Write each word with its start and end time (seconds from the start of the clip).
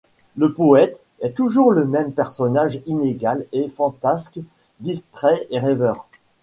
Le 0.35 0.51
poëte 0.51 0.99
est 1.19 1.29
toujours 1.37 1.69
le 1.71 1.85
même 1.85 2.11
personnage 2.13 2.81
inégal 2.87 3.45
et 3.51 3.67
fantasque, 3.67 4.39
distrait 4.79 5.45
et 5.51 5.59
rêveur. 5.59 6.07